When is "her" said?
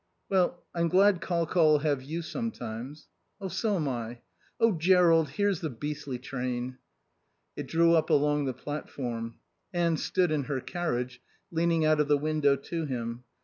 10.45-10.59